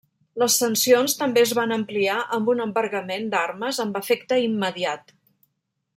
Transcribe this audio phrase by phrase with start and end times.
[0.43, 5.19] Les sancions també es van ampliar amb un embargament d'armes amb efecte immediat.